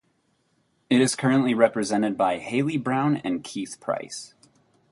[0.89, 4.33] It is currently represented by Haley Browne and Keith Price.